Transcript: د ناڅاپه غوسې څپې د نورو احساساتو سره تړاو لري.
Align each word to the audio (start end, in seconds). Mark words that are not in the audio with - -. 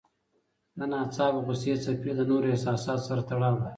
د 0.77 0.79
ناڅاپه 0.91 1.39
غوسې 1.45 1.73
څپې 1.83 2.11
د 2.15 2.21
نورو 2.29 2.51
احساساتو 2.53 3.05
سره 3.07 3.21
تړاو 3.29 3.55
لري. 3.61 3.67